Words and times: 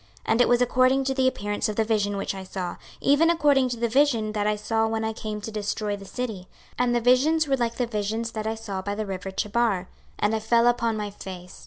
26:043:003 0.01 0.09
And 0.31 0.41
it 0.41 0.49
was 0.49 0.61
according 0.63 1.03
to 1.03 1.13
the 1.13 1.27
appearance 1.27 1.69
of 1.69 1.75
the 1.75 1.83
vision 1.83 2.17
which 2.17 2.33
I 2.33 2.43
saw, 2.43 2.77
even 3.01 3.29
according 3.29 3.69
to 3.69 3.77
the 3.77 3.87
vision 3.87 4.31
that 4.31 4.47
I 4.47 4.55
saw 4.55 4.87
when 4.87 5.03
I 5.03 5.13
came 5.13 5.41
to 5.41 5.51
destroy 5.51 5.95
the 5.95 6.05
city: 6.05 6.47
and 6.75 6.95
the 6.95 6.99
visions 6.99 7.47
were 7.47 7.57
like 7.57 7.75
the 7.75 7.85
vision 7.85 8.23
that 8.33 8.47
I 8.47 8.55
saw 8.55 8.81
by 8.81 8.95
the 8.95 9.05
river 9.05 9.29
Chebar; 9.29 9.85
and 10.17 10.33
I 10.33 10.39
fell 10.39 10.65
upon 10.65 10.97
my 10.97 11.11
face. 11.11 11.59